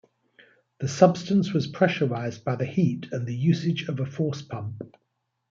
[0.79, 4.81] The substance was pressurized by the heat and the usage of a force pump.